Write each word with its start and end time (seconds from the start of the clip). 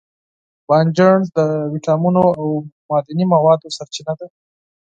بانجان 0.67 1.19
د 1.37 1.39
ویټامینونو 1.73 2.23
او 2.39 2.47
معدني 2.89 3.25
موادو 3.33 3.73
سرچینه 3.77 4.13
ده. 4.19 4.27